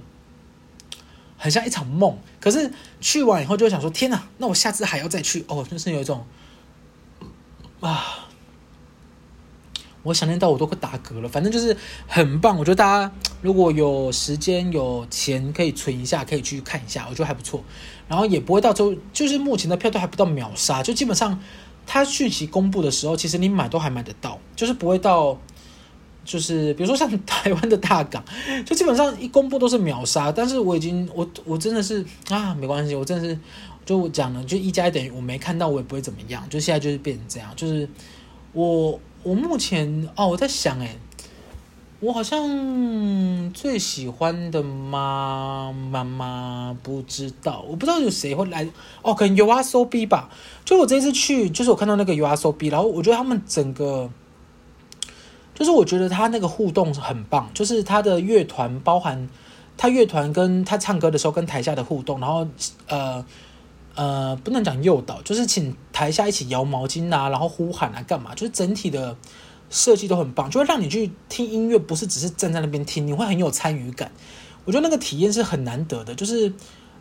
[1.36, 2.16] 很像一场梦。
[2.40, 6.24] 可是去完以后就想说：天哪，那我下次还要再去哦，就是有一种
[7.80, 8.28] 啊。
[10.04, 11.76] 我想念到我都快打嗝了，反正就是
[12.08, 12.56] 很棒。
[12.60, 17.64] 我觉得大家如果有时间有钱可以存一下，可以去看一下，我觉得还不错。
[18.08, 21.40] 然后也不会到周就是目前的票都还不到秒杀，就基本上
[21.88, 25.40] 它讯息公布的时候，其实你买都还买得到，就是不会到
[26.24, 28.24] 就是比如说像 台湾的大港，
[28.66, 30.32] 就基本上一公布都是秒杀。
[30.32, 33.38] 但是我已经我我真的是啊，没关系，我真的是
[33.86, 36.48] 就我讲了，就一加一等于我没看到，我也不会怎么样。
[36.50, 37.88] 就现在就是变成这样，就是
[38.54, 39.00] 我。
[39.24, 40.98] 我目前哦，我在想诶，
[42.00, 48.68] 我好像最喜欢的妈妈妈不知道，我不知道有谁会来
[49.04, 50.28] 哦，可能 YOASOBI 吧。
[50.66, 54.10] 就我这次去，就是我看到那个 YOASOBI，然后我觉得他们整个，
[55.62, 59.30] 就是我觉得他那个互动很棒，就是他的乐团包含
[59.78, 62.48] 他乐团跟他唱歌的时候跟台下的互动，然后
[62.88, 63.24] 呃。
[63.94, 68.34] 呃，不能讲诱导，就是请台下一起摇毛巾啊，然后呼喊啊，干嘛？
[68.34, 69.18] 就是整体的
[69.70, 74.10] 设计都很棒，就会让你去听音乐，不是只是站在那边听，你会很有参与感。
[74.64, 76.54] 我觉得那个体验是很难得的，就是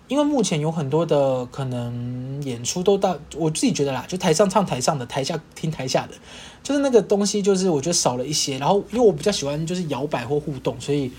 [0.09, 6.15] 因为目前有很多的可能演出都到，我自己觉得啦，就台上唱台上的，台下听台下的，
[6.63, 8.59] 就是那个东西，就是我觉得少了一些。
[8.59, 11.11] 然后因为我比较喜欢就是摇摆或互动，所以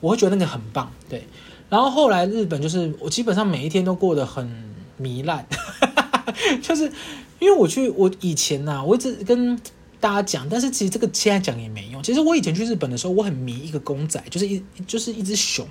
[0.00, 0.90] 我会觉得那个很棒。
[1.08, 1.24] 对，
[1.68, 4.70] 然后后来日本就是我基本上每一天都过得很。
[5.00, 5.46] 糜烂，
[6.60, 6.82] 就是
[7.38, 9.58] 因为我去，我以前呐、啊，我一直跟
[9.98, 12.02] 大家讲，但是其实这个现在讲也没用。
[12.02, 15.66] 其实我以前去日本的时候，我很迷一个公仔，就是一就是一只熊，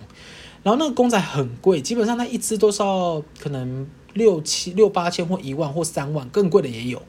[0.63, 6.99] 然后那个公仔很贵，基本上它一只都是要可能六七六八千或一万或三万，更贵的也有。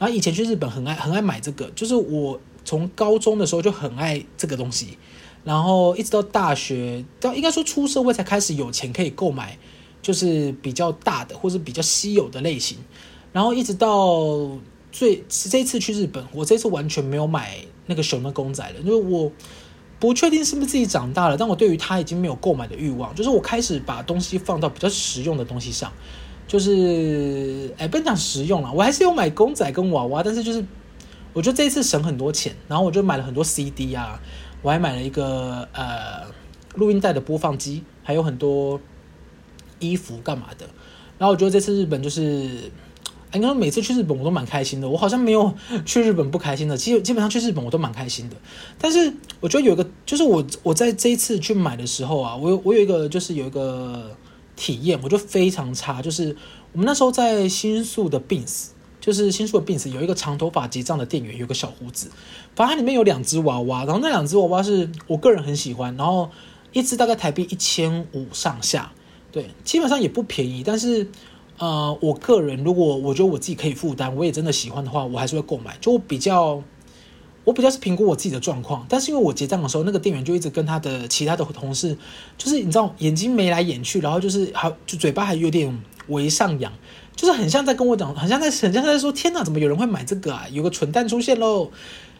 [0.00, 4.98] 然后以前去日本很爱很爱买这个，就是我从高中的时候就很爱这个东西，
[5.44, 9.56] 然后一直到大学到应该说出社会才开始有钱可以购买。
[10.02, 12.78] 就是比较大的，或是比较稀有的类型，
[13.34, 14.48] 然后一直到
[14.90, 19.30] 最这次去日本，我这次完全没有买那个熊的公仔了，因为我
[19.98, 25.92] 不确定是不是自己长大了，但我对于它已经没有购买的欲望，就是我开始把东西放到比较实用的东西上，
[26.50, 30.64] 就是哎，不能讲实用了，我还是有买公仔跟娃娃，但是就是
[31.32, 34.20] 我觉得这一次省很多钱，然后我就买了很多 CD 啊，
[34.62, 36.26] 我还买了一个呃
[36.74, 38.80] 录音带的播放机，还有很多。
[39.82, 40.66] 衣服干嘛的？
[41.16, 42.20] 然后我觉得这次日本就是，
[43.32, 44.86] 应该说每次去日本我都蛮开心的。
[44.86, 45.54] 我好像没有
[45.86, 48.36] 去日本不开心的，其实基本上去日本我都蛮开心的。
[48.78, 49.10] 但是
[49.40, 54.14] 我觉得有一个，就是我我在这一次去买的时候啊，我有我有一个就是有一个
[54.60, 56.02] 体验，我觉得非常差。
[56.02, 56.36] 就是
[56.72, 58.66] 我们那时候在新宿的 Bins，
[59.00, 62.10] 就是新宿的 Bins 有一个长头发结账的店员，有个小胡子，
[62.54, 66.28] 反正里面有两只娃娃，然后那两只娃娃是我个人很喜欢，然后
[66.72, 68.92] 一只大概台币一千五上下。
[69.32, 71.08] 对，基本上也不便宜，但是，
[71.56, 75.78] 呃，我个人如果我觉得我自己可以负担，我也真的喜欢的话，我还是会购买。
[75.80, 76.62] 就比较，
[77.44, 81.96] 我比较是评估我自己的状况，但是因为我结账的时候，那个店员就一直跟他的其他的同事，
[82.36, 86.72] 就是你知道，眼睛眉来眼去，然后就是还就嘴巴还有点微上扬，
[87.16, 90.46] 就是很像在跟我讲，很像在很像在说，天哪，怎么有人会买这个啊？
[90.52, 91.70] 有个蠢蛋出现喽！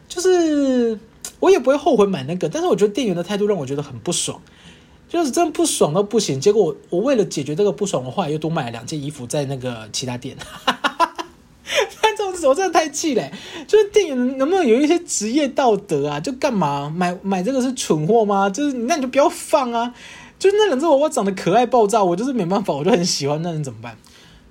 [0.09, 0.99] 就是
[1.39, 4.41] 我也不会后悔买那个，但是我觉得店员的态度让我觉得很不爽。
[5.09, 10.37] 就是真不爽到不行，结果我，我为了解决这个不爽的话，又多买了两件衣服在那个其他店。
[12.47, 13.33] 我真的太气嘞！
[13.67, 16.21] 就是店员能不能有一些职业道德啊？
[16.21, 18.49] 就干嘛买买这个是蠢货吗？
[18.51, 19.95] 就是那你就不要放啊！
[20.39, 23.97] 就是那两只娃娃长得可爱爆炸，我就是没办法，我就很喜欢，那你怎么办？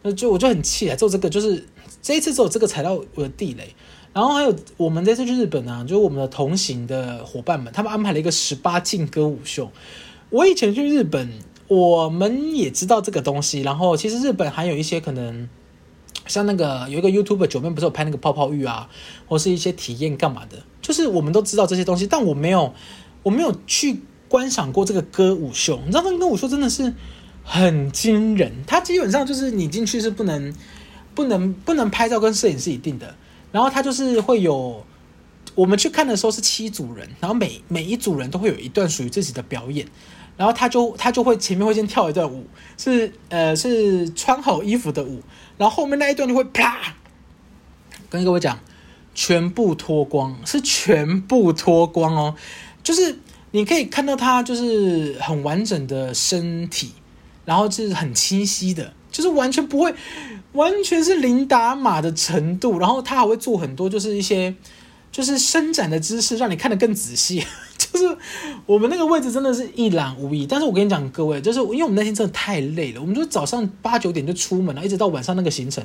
[0.04, 0.95] 那就我就很气啊！
[0.95, 1.65] 做这个就是
[2.02, 3.75] 这一次做这个踩到我的地雷。
[4.12, 9.71] 然后还有我们这次去日本啊，就是我们的同行的伙伴们，他们安排了一个十八禁歌舞秀。
[10.32, 11.30] 我以前去日本，
[11.67, 13.62] 我们也知道这个东西。
[13.62, 15.47] 然后其实日本还有一些可能，
[16.29, 18.89] 像那个有一个 YouTube 九妹不是有拍那个泡泡浴啊，
[19.27, 22.73] 或是一些体验干嘛的，就是我们都知道这些东西，但我没有，
[23.23, 25.81] 我没有去观赏过这个歌舞秀。
[25.85, 26.93] 你知道那个歌舞秀真的是
[27.43, 30.53] 很惊人，它基本上就是你进去是不能、
[31.13, 33.13] 不能、不能拍照跟摄影是一定的，
[33.51, 34.85] 然后它就是会有。
[35.55, 39.85] 我们去看的时候是七组人，然后每每一组人都会有一段属于自己的表演。
[40.39, 42.47] 然后他就他就会前面会先跳一段舞，
[42.78, 45.21] 是呃是穿好衣服的舞，
[45.58, 46.95] 然后后面那一段就会啪，
[48.10, 48.58] 跟各位讲，
[49.13, 52.36] 全部脱光，是全部脱光哦，
[52.82, 53.19] 就是
[53.52, 56.93] 你可以看到他就是很完整的身体，
[57.43, 59.93] 然后是很清晰的，就是完全不会，
[60.54, 62.80] 完全是零打码的程度。
[62.80, 64.56] 然后他还会做很多，就是一些
[65.12, 67.45] 就是伸展的姿势，让你看得更仔细。
[67.91, 68.17] 就是
[68.65, 70.45] 我们那个位置真的是一览无遗。
[70.45, 75.83] 但是我跟你讲，各位，就是因为我们那天真的太累了，我们就早上八九点就出门了，一直到晚上那个行程，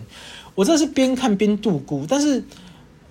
[0.55, 2.43] 我真的是边看边度估，但是。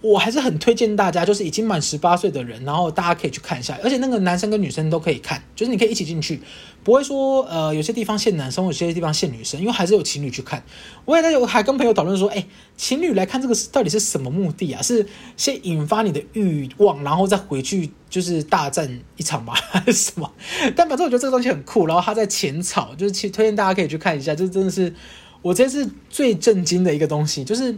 [0.03, 6.41] 我还是很推荐大家，就是已经满十八岁的人，然后大家可以去看一下，而且那个男生跟女生都可以看，就是你可以一起进去，
[6.83, 10.61] 不会说呃有些地方限男生，有些地方限女生，因为还是有情侣去看。
[11.05, 14.81] 我也在有还跟朋友讨论说，哎，情侣来看这个到底是什么目的啊？
[14.81, 19.53] 是先引发你的欲望，然后再回去就是大战一场吗？
[19.55, 20.29] 还 是什么？
[20.75, 24.93] 但反正我觉得这个东西很酷，然后他在浅草，就是去推荐大家可以去看一下，这真的是
[25.41, 27.77] 我这是最震惊的一个东西，就是。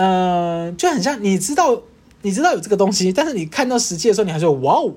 [0.00, 1.82] 呃，就很像你知道，
[2.22, 4.94] 你知道有这个东西，但是你看到实际的时候，你还说哇哦，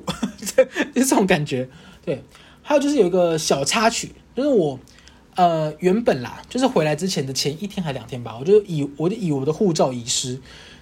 [0.55, 0.63] 就
[0.95, 1.67] 这种感觉。
[2.05, 2.23] 对，
[2.61, 4.79] 还有就是有一个小插曲，就是我
[5.35, 10.39] 呃原本啦，就是回来之前的前一天还两天吧，我就以我就以我的护照遗失，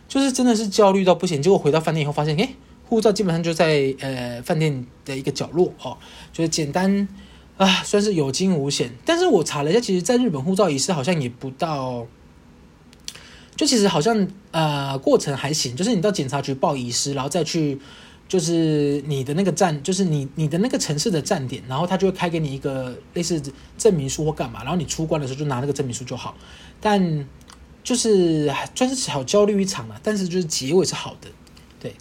[0.08, 1.42] 就是真的是焦虑到不行。
[1.42, 2.50] 结果回到饭店以后发现，诶，
[2.88, 5.98] 护照基本上就在呃饭店的一个角落哦，
[6.32, 7.08] 就是简单
[7.58, 8.92] 啊，算是有惊无险。
[9.04, 12.06] 但是我查了一下，其实在日本护照遗失好像也不到。
[13.62, 17.78] 就其实好像呃过程还行，就是你到警察局报遗失，然后再去
[18.28, 23.40] 就是你的那个站，就是你你的那个城市的站点，然后他就会开给你一个类似
[23.78, 26.36] 证明书或干嘛，然后你出关的时候就拿那个证明书就好。
[26.80, 27.28] 但
[27.84, 31.30] 就是算是小焦虑一场了，但是就是结尾是好的，
[31.80, 31.94] 对。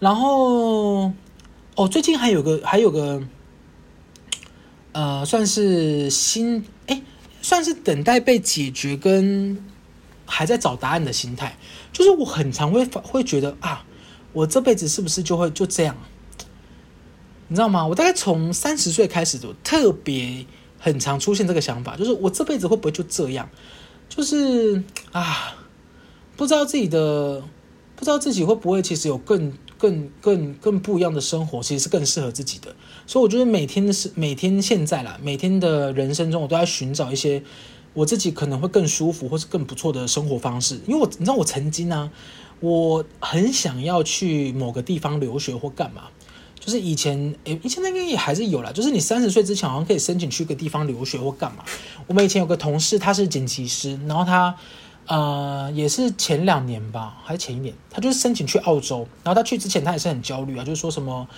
[0.00, 1.12] 然后
[1.76, 3.22] 哦，最近还有个还有个
[4.90, 7.00] 呃，算是新哎，
[7.40, 9.64] 算是等待被解决跟。
[10.34, 11.58] 还在找答案的心态，
[11.92, 13.84] 就是我很常会会觉得啊，
[14.32, 15.94] 我这辈子是不是就会就这样？
[17.48, 17.86] 你知道吗？
[17.86, 20.46] 我大概从三十岁开始就特别
[20.78, 23.46] 很常出现这个想法，就是我这辈子会不会就这样？
[24.08, 25.54] 就是啊，
[26.34, 27.42] 不知道自己的，
[27.94, 32.74] 不知道自己会不会其实有更更更更不一样的生活，其实是更适合自己的。
[33.06, 37.42] 所以我觉得每天的是每天现在啦，每天的人生中，我都在寻找一些。
[37.94, 42.10] 我自己可能会更舒服，或是更不错的生活方式，因为我你知道我曾经呢、啊，
[42.60, 46.04] 我很想要去某个地方留学或干嘛，
[46.58, 51.64] 就是以前诶，以前那个也还是有啦，就是你三十岁之前好像可以申请去个地方留学或干嘛。
[52.06, 54.54] 我们以前有个同事，他是剪辑师，然后他
[55.06, 61.28] 呃也是前两年吧，还是前一年，他就是申请去澳洲，然后他去之前他也是很焦虑啊，就是说什么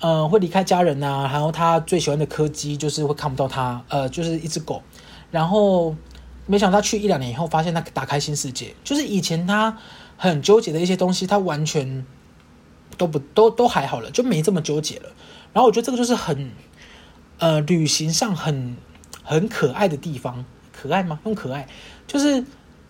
[0.00, 4.82] 呃会离开家人啊，然后他最喜欢的柯基就是会看不到他，呃就是一只狗。
[5.34, 5.96] 然后，
[6.46, 8.72] 没想到去一两年以后，发现他打开新世界。
[8.84, 9.76] 就是以前他
[10.16, 12.06] 很纠结的一些东西，他完全
[12.96, 15.10] 都不都都还好了，就没这么纠结了。
[15.52, 16.52] 然后我觉得这个就是很，
[17.38, 18.76] 呃，旅行上很
[19.24, 20.44] 很可爱的地方。
[20.70, 21.18] 可爱吗？
[21.24, 21.66] 很可爱，
[22.06, 22.44] 就是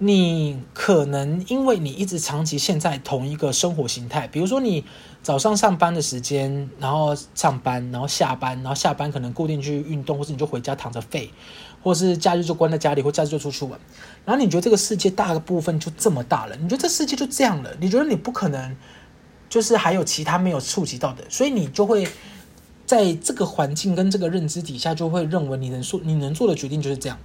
[0.05, 4.85] 你可能因为你一直长期陷在同一个生活形态，比如说你
[5.23, 11.31] 早上上班的时间，然后上班，然后下班，然后下班可能固定去运动，或者你就回家躺着废。
[11.83, 13.79] 或是假日就关在家里，或假日就出去玩，
[14.25, 16.57] 然后你觉得这个世界大部分就这么大了？
[16.57, 17.71] 你觉得这世界就这样了？
[17.79, 18.75] 你觉得你不可能，
[19.51, 22.09] 就是还有其他没有触及到的，所以你就会
[22.87, 27.19] 在这个环境跟这个认知底下，就会认为你能做你能做的决定就是这样，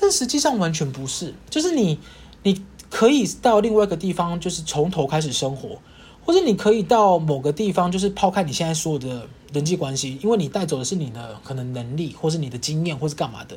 [0.00, 1.98] 但实际上完全不是，就是你
[2.46, 5.80] 你可以到另外一个地方，就是从头开始生活，
[6.24, 13.56] 或者你可以到某个地方，就是抛开你现在所有的人际关系，因为你带走的是你的可能能力，或是你的经验，或是干嘛的。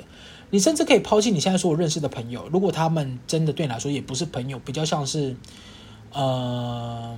[0.50, 5.36] 你甚至可以抛弃你现在所有认识的朋友，如果他们真的对你来说也不是朋友，比较像是，
[6.12, 7.16] 呃，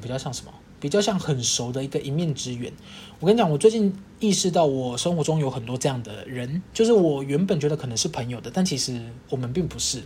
[0.00, 0.52] 比较像什么？
[0.78, 2.72] 比较像很熟的一个一面之缘。
[3.18, 10.02] 我跟你讲，我最近意识到，我生活中有很多这样的人，就是我原本觉得可能是朋友的，但其实我们并不是。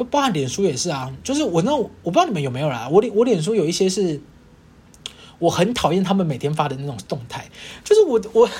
[0.00, 4.20] 就包含脸书也是啊，就是我那我不知道你们有没有啦，我脸我脸书有一些是，
[5.38, 7.48] 我很讨厌他们每天发的那种动态，
[7.84, 8.50] 就是我我。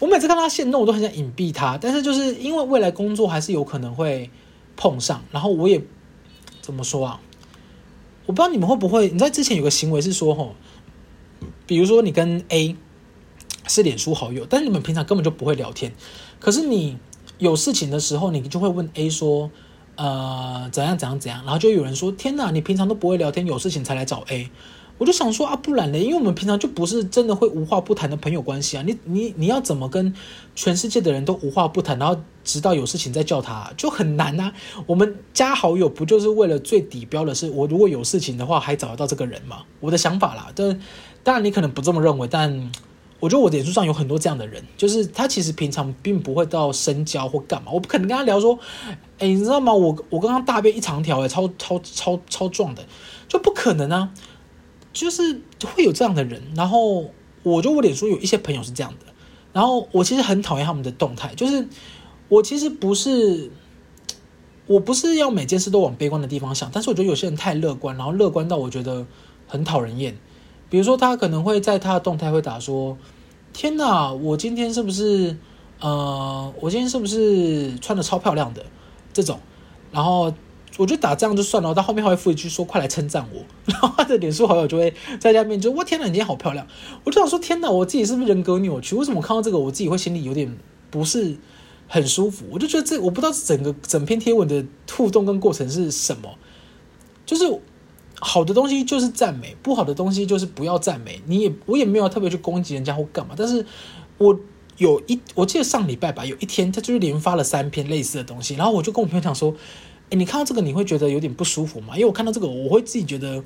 [0.00, 4.28] 我每次看到他现动，我都很想隐蔽他，但是就是因为未来工作还是有可能会
[4.76, 5.80] 碰上，然后我也
[6.60, 7.20] 怎么说啊？
[8.26, 10.56] 我不知道你们会不会，你知道之前有个行为是说，吼，
[11.64, 12.74] 比如说你跟 A
[13.68, 15.94] 是脸书好友，但是你们平常根本就不会聊天，
[16.40, 16.98] 可是你
[17.38, 19.48] 有事情的时候，你就会问 A 说，
[19.96, 24.50] 呃，怎样怎样怎样，然后就有人说，天哪，你平常都不会聊天，有事情才来找 A。
[24.98, 28.84] 我就想说啊，不然嘞，因为我们平常就不是真的会无话不谈的朋友关系啊。
[28.86, 30.14] 你你你要怎么跟
[30.54, 34.52] 全世界的人都无话不谈，然后直到有事情再叫他，就很难呐。
[34.86, 39.64] 我们加好友不就是为了最底标的是，我如果有事情的话，还找得到这个人吗？
[39.80, 40.80] 我的想法啦，但
[41.24, 42.70] 当然你可能不这么认为，但
[43.22, 48.58] 我觉得我脸书上有很多这样的人，就是他其实平常并不会到深交或干嘛，我不可能跟他聊说，
[49.20, 49.72] 哎，你知道吗？
[49.72, 52.84] 我我刚刚大便一长条，哎，超超超超壮的，
[53.28, 54.12] 就不可能啊，
[54.92, 56.42] 就是会有这样的人。
[56.56, 57.12] 然后
[57.44, 59.06] 我觉得我脸书有一些朋友是这样的，
[59.52, 61.68] 然后我其实很讨厌他们的动态，就是
[62.28, 63.52] 我其实不是，
[64.66, 69.06] 我不是要每件事都往悲观的地方想，但是我觉得有些人太乐观，然后乐观到我觉得
[69.46, 70.18] 很讨人厌。
[70.72, 72.96] 比如说，他可能会在他的动态会打说
[73.52, 75.36] ：“天哪，我今天是不是
[75.80, 78.64] 呃，我今天是不是穿的超漂亮的
[79.12, 79.38] 这种？”
[79.92, 80.32] 然后
[80.78, 83.44] 我就打这样就算了，到后面还会附一句说：“快来称赞我。
[83.70, 86.66] ”然后他的脸书好友就会在下面就：“我天哪，你今天好漂亮！”
[87.04, 88.94] 我就想说：“天哪，我自己是不是人格扭曲？
[88.94, 90.56] 为什么我看到这个我自己会心里有点
[90.90, 91.36] 不是
[91.86, 96.30] 很舒服？”我就觉得这我不知道整个整篇贴文的互动跟过程是什么，
[97.26, 97.60] 就是。
[98.24, 101.20] 好的东西就是赞美，不好的东西就是不要赞美。
[101.26, 103.66] 你也我也没有特别去攻击人家或干嘛，但是
[104.18, 104.38] 我
[104.78, 109.52] 有一我记得上礼拜吧，有一天他就是连发了三篇类似的东西，然后我就跟我朋友讲说
[110.10, 113.42] ：“哎，你看到这个你会觉得有点不舒服吗？”因为我看到这个我会自己觉得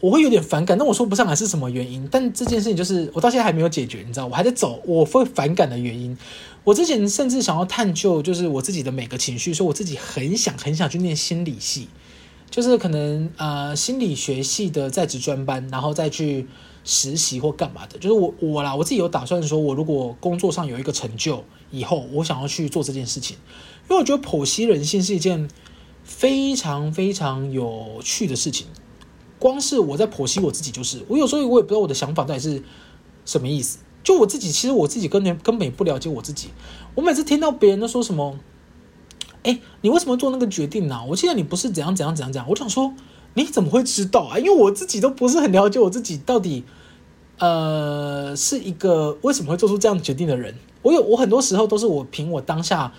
[0.00, 2.06] 我会有点反感，但我说不上来是什么原因。
[2.10, 6.16] 但这件事情就是我到现在还没有解决，你知道，我还在走我会反感的原因。
[6.62, 11.88] 我之前甚至想要探究，就是我自己的每个情绪，说我自己很想很想去念心理系。
[12.56, 16.48] 就是可能呃心理学系的在职专班，然后再去
[16.84, 17.98] 实习或干嘛的。
[17.98, 23.36] 就是我我啦，我自己有打算说，我如果工作上有一个成就以后，我想要去做这件事情，
[23.90, 25.50] 因为我觉得剖析人性是一件
[26.02, 28.68] 非常非常有趣的事情。
[29.38, 32.62] 光是我在剖析我自己，就是我有时候我也不知道我的想法到底是
[33.26, 33.80] 什么意思。
[34.02, 36.48] 就我自己，其实我自己根本根本不了解我自己。
[36.94, 38.38] 我每次听到别人都说什么。
[39.46, 41.00] 哎，你为什么做那个决定呢？
[41.08, 42.48] 我记得你不是怎样怎样怎样讲。
[42.48, 42.92] 我想说，
[43.34, 44.38] 你怎么会知道啊？
[44.38, 46.64] 因为我自己都不是很了解我自己到底，
[47.38, 50.56] 呃，是一个为什么会做出这样决定的人。
[50.82, 52.92] 我有我很多时候都是我凭我当下，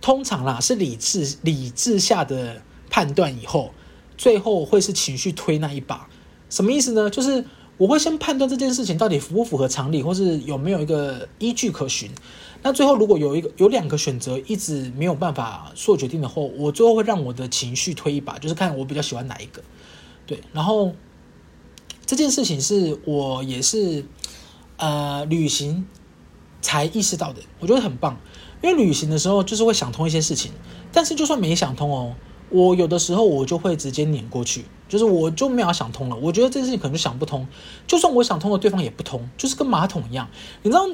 [0.00, 3.72] 通常啦是理智理智下的判断，以后
[4.16, 6.08] 最后会是情绪推那一把。
[6.48, 7.10] 什么意思呢？
[7.10, 7.44] 就是
[7.78, 12.10] 我会先判断这件事情到底符不符合常理，或是有没有一个依据可循。
[12.62, 19.62] 那最后，如果有一个有两个选择，一直没有办法做决定的话，我最后会让我的情绪推一把，就是看我比较喜欢哪一个。
[20.26, 20.92] 对，然后
[22.04, 24.04] 这件事情是我也是
[24.76, 25.86] 呃旅行
[26.60, 28.20] 才意识到的，我觉得很棒。
[28.62, 30.52] 因为旅行的时候就是会想通一些事情，
[30.92, 32.14] 但是就算没想通哦，
[32.50, 36.16] 我有的时候我就会直接碾过去，就是我就没有想通了。
[36.16, 37.48] 我觉得这件事情可能就想不通，
[37.86, 40.28] 就算我想通了，对方也不通，就是跟马桶一样，
[40.62, 40.86] 你知道。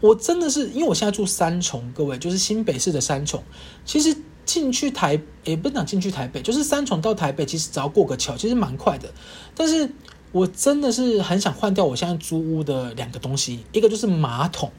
[0.00, 3.42] 我真的是，因为我现在住三重，各位就是新北市的三重。
[3.84, 9.12] 其实进去台，也不能讲进去台北，就是三重到台北，其实只要过个桥，其实蛮快的。
[9.54, 9.90] 但是
[10.32, 14.72] 我真的是很想换掉我现在租屋的两个东西，一个就是马桶，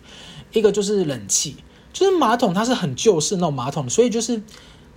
[0.52, 1.56] 一个就是冷气。
[1.94, 4.42] 就是马桶它是很旧式那种马桶，所以就是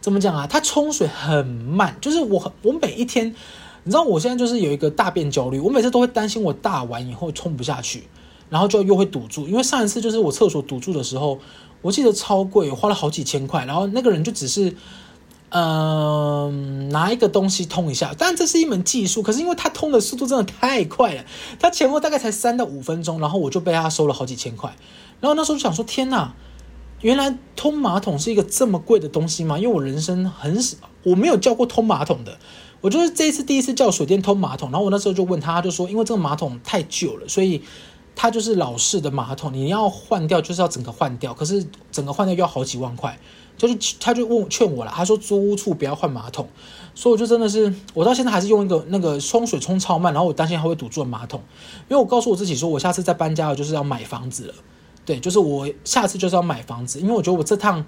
[0.01, 0.47] 怎么讲啊？
[0.47, 3.35] 它冲水很慢，就是我我每一天，
[3.83, 8.05] 你知道我现在就是有一个大便焦虑，我每次都会担心我大完以后冲不下去。
[8.55, 11.41] 然后就又会堵住，因为上一次就是我厕所堵住的时候，
[11.83, 13.65] 我记得超贵，花了好几千块。
[13.65, 14.77] 然后那个人就只是，
[15.49, 19.21] 嗯、拿一个东西通一下，但这是一门技术。
[19.23, 21.25] 可是因为他通的速度真的太快了，
[21.59, 24.73] 他前后大概才三到五分钟，然后我就被他收了好几千块。
[25.21, 26.33] 然后那时候就想说，天哪，
[27.01, 29.59] 原来通马桶是一个这么贵的东西吗？
[29.59, 32.39] 因为我人生很少，我没有叫过通马桶的，
[32.83, 34.71] 我就是这一次第一次叫水电通马桶。
[34.71, 37.61] 然后我那时候就问他，他就说，因为这个马桶太旧了，所以。
[38.17, 43.19] 它就是老式的马桶，你要换掉就是要整个换掉，可是整个换掉要好几万块，
[43.59, 46.49] 就是他就问劝我了，他说租屋处不要换马桶，
[46.95, 51.41] 所以我就真的是我到现在还是用一个那个冲水冲超慢，然后我担心它会堵住马桶，
[51.89, 54.55] 因为我告诉我自己说我下次再搬家了就是要买房子了，
[55.05, 57.85] 对，就是我下次就是要买房子，因为我觉得我这趟，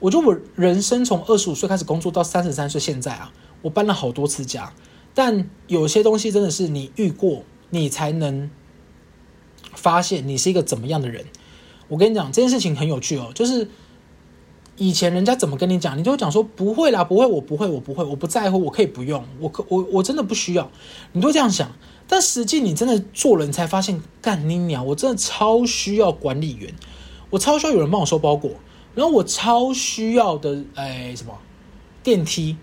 [0.00, 4.72] 我觉得我人生从二十五岁开始工作到三十三岁现在啊，我搬了好多次家，
[5.14, 8.50] 但有些东西真的是你遇过你才能。
[9.78, 11.24] 发现你是一个怎么样的人？
[11.86, 13.30] 我跟你讲，这件事情很有趣哦。
[13.34, 13.70] 就是
[14.76, 20.70] 以前人家怎么跟你讲，你就会讲说不会啦，不会，我不会，我不会，我不在乎，我可以不用，我可我我真的不需要。
[21.12, 21.70] 你都这样想，
[22.06, 24.84] 但实际你真的做了，你才发现，干你娘！
[24.84, 26.74] 我真的超需要管理员，
[27.30, 28.50] 我超需要有人帮我收包裹，
[28.94, 31.38] 然后我超需要的哎什么
[32.02, 32.56] 电梯，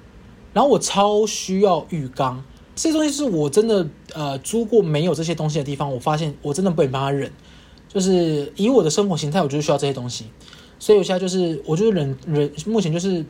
[0.53, 2.43] 然后我超需要浴缸。
[2.75, 7.31] 这些东西是我真的呃租过没有这些东西的地方，我发现我真的不能帮他忍，
[7.87, 10.25] 就是以我的生活形态，我就是需要这些东西，
[10.77, 13.25] 所以我现在就是我就是忍忍，目前就是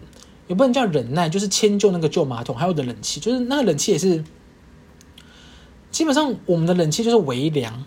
[0.47, 4.23] 也不能叫忍耐，就是迁就那个旧马桶，还有我的冷气，就是那个冷气也是
[5.91, 7.85] 基本上我们的冷气就是微凉，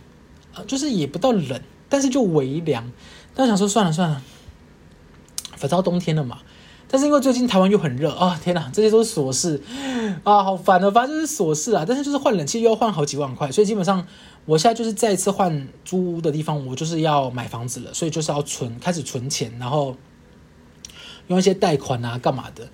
[0.54, 2.90] 呃，就是也不到冷，但是就微凉。
[3.34, 4.22] 但想说算了算了，
[5.50, 6.38] 反正到冬天了嘛。
[6.90, 9.62] 但是因为最近台湾又很热啊、天哪，这些都是琐事
[10.24, 11.84] 啊，好烦啊，反正就是琐事啊。
[11.86, 14.06] 但是就是换冷气又要换好几万块，所以基本上
[14.46, 19.94] 我现在就是再一次换租屋的地方，我就是要买房子了，所以就是要存，开始存钱，然后
[21.26, 22.66] 用一些贷款啊，干嘛的，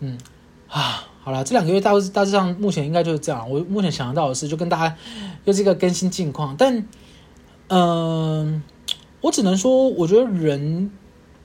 [0.00, 0.18] 嗯
[0.66, 3.48] 啊，好了，这两个月大致大致上目前应该就是这样。
[3.48, 4.96] 我目前想得到的是，就跟大家
[5.44, 6.84] 又是一个更新近况，但
[7.68, 8.64] 嗯、
[9.20, 10.90] 我只能说，我觉得人。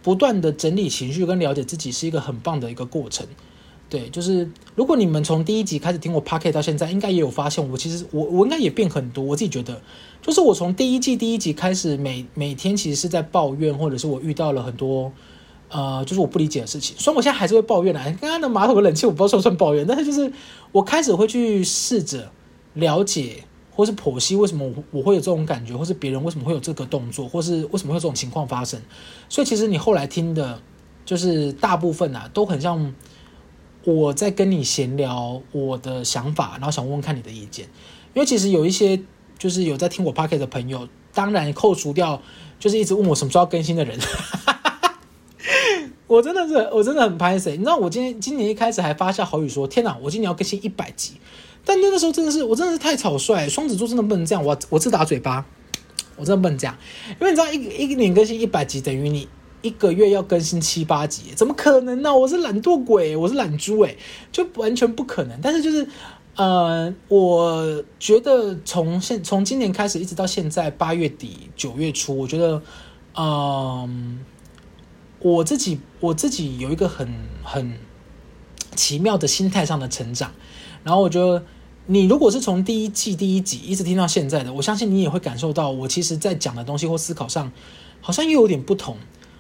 [0.06, 3.26] 不断的整理情绪跟了解自己是一个很棒的一个过程，
[3.89, 9.82] 对，就是如果你们从第一集开始听我 Podcast 到现在，应该也有发现我其实我我应该也变很多，我自己觉得，
[10.22, 15.12] 就是我从第一季第一集开始，每每天其实是在抱怨，或者是我遇到了很多
[15.70, 20.32] 呃，就是我不理解的事情，虽然我现在还是会抱怨啊，刚刚的马桶的冷气我不知道算不算抱怨，但是就是
[20.72, 22.32] 我开始会去试着
[22.76, 23.45] 了解。
[23.76, 28.82] 或是剖析为什么我我会有这种感觉，或是别人为什么会有这个动作，或是为什么会有这种情况发生。
[29.28, 30.62] 所以其实你后来听的，
[31.04, 32.94] 就是大部分啊，都很像
[33.84, 37.68] 我在跟你闲聊我的想法，然后想问问看你的意见。
[38.14, 39.00] 因为其实有一些
[39.38, 42.22] 就是有在听我 Podcast 的朋友，当然扣除掉
[42.58, 44.00] 就是一直问我什么时候要更新的人，
[46.08, 47.52] 我真的是我真的很拍谢。
[47.52, 51.16] 你知道我今天今年一开始还发下好语说，天哪，我今年要更新一百集。
[51.66, 53.49] 但那个时候真的是，我真的是太草率。
[53.49, 55.43] 双子座真的不能这样，我我自打嘴巴，
[56.16, 56.78] 我真的不能这样。
[57.20, 59.28] 因为你知道一，一一年更新一百集，等于你
[59.63, 62.16] 一个月要更新七八集，怎么可能呢？
[62.16, 63.97] 我是懒惰鬼，我是懒猪，诶，
[64.32, 65.39] 就完全不可能。
[65.41, 65.88] 但是就是，
[66.36, 72.61] 呃，我觉得从现从今年开始一直到现在八月底九月初，我觉得，
[73.18, 74.20] 嗯、
[75.18, 77.11] 我自己我自己有一个很
[77.43, 77.74] 很
[78.76, 80.32] 奇妙的心态上的成长，
[80.84, 81.43] 然后我觉得。
[81.88, 87.52] 你如果是从第一季第一集一直听到现在的，我相信你也会感受到，我其实在讲的东西或思考上，
[88.02, 88.98] 好像又有点不同。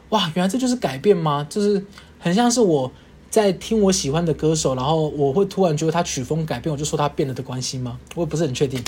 [0.09, 1.45] 哇，原来这就是改变吗？
[1.49, 1.83] 就是
[2.19, 2.91] 很像是我
[3.31, 7.99] 在听我喜欢的歌手，然后我会突然觉得他曲风改变，我就说他变了的关系吗？
[8.13, 8.79] 我也不是很确定。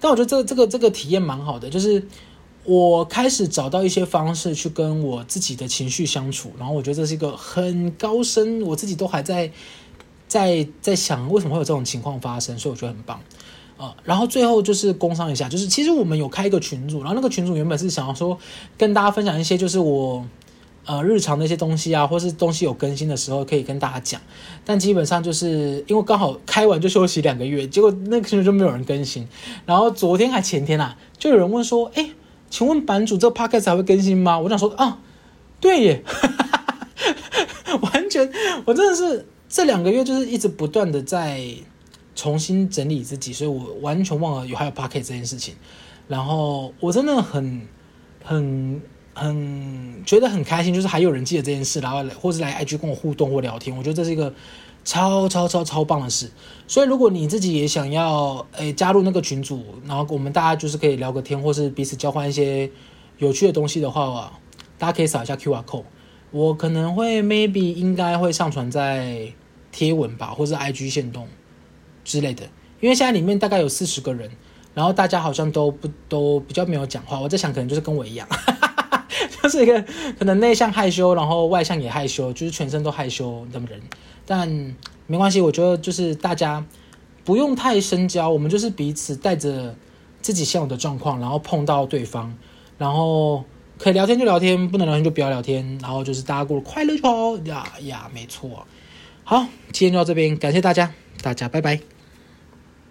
[0.00, 2.04] 但我觉得这个这个这个体验蛮好的，就是
[2.64, 9.52] 我开始找到一些方式去跟我自己的情绪相处，然后我觉得这是一个很高深，我自己都还在。
[10.34, 13.20] 在在想为什么会有这种情况发生，所以我觉得很棒，
[13.76, 18.36] 呃，然后最后就是工商一下，就是其实我们有开一个群组，然后那个群组原本是想要说
[18.76, 20.26] 跟大家分享一些就是我
[20.86, 24.20] 呃日常的一些东西啊，或是东西有更新的时候可以跟大家讲，
[24.64, 29.28] 但基本上就是因为刚好开完就休息两个月，结果那个群组就没有人更新，
[29.64, 32.10] 然后昨天还前天啊，就有人问说，哎，
[32.50, 34.36] 请问版主这个 podcast 还会更新吗？
[34.40, 34.98] 我想说啊，
[35.60, 36.02] 对耶，
[37.80, 38.28] 完全
[38.64, 39.28] 我真的是。
[39.54, 41.40] 这两个月就是一直不断的在
[42.16, 45.54] 重新整理自己，所以我完全忘了有还有 Pocket 这件事情。
[46.08, 47.62] 然后我真的很、
[48.24, 48.82] 很、
[49.14, 54.34] 很觉得很开心，就是还有人记得这件事，然后或是来 IG 跟我互动或聊天，我觉得这是一个
[54.84, 56.28] 超超超超棒的事。
[56.66, 62.68] 所以如果你自己也想要诶加入那个群组，然后我们大家就是可以聊个天，或是彼此交换一些
[63.18, 64.32] 有趣的东西的话，
[64.78, 65.84] 大家可以扫一下 QR code，
[66.32, 69.32] 我可能会 maybe 应该会上传在。
[69.74, 71.26] 贴文吧，或者 IG 限动
[72.04, 72.44] 之类的，
[72.80, 74.30] 因为现在里面大概有四十个人，
[74.72, 77.18] 然后大家好像都不都比较没有讲话。
[77.18, 78.28] 我在想，可能就是跟我一样，
[79.42, 79.84] 就是一个
[80.16, 83.80] 可能内向害羞，然后外向也害羞，就是全身都害羞的人。
[84.24, 84.48] 但
[85.08, 86.64] 没关系，我觉得就是大家
[87.24, 89.74] 不用太深交，我们就是彼此带着
[90.22, 92.32] 自己现有的状况，然后碰到对方，
[92.78, 93.42] 然后
[93.76, 98.64] 可以聊天就聊天，不能聊天就不要聊天，然后就是大家过得快乐就好呀呀，没错。
[99.26, 101.93] 好，今天就到这边，感谢大家，大家拜拜。